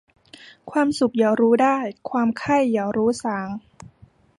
[0.71, 1.77] ความสุขอย่ารู้ได้
[2.09, 3.47] ความไข้อย่ารู้สร่าง